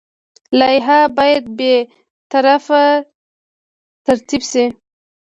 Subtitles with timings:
[0.59, 1.75] لایحه باید بې
[2.31, 2.83] طرفه
[4.05, 4.65] ترتیب شي.